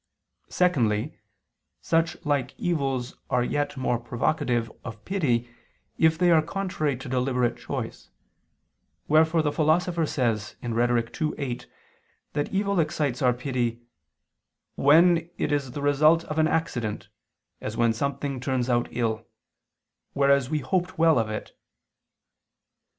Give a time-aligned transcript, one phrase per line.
[0.49, 1.19] Secondly,
[1.79, 5.47] such like evils are yet more provocative of pity
[5.99, 8.09] if they are contrary to deliberate choice,
[9.07, 11.21] wherefore the Philosopher says (Rhet.
[11.21, 11.67] ii, 8)
[12.33, 13.83] that evil excites our pity
[14.73, 17.07] "when it is the result of an accident,
[17.61, 19.27] as when something turns out ill,
[20.13, 21.55] whereas we hoped well of it."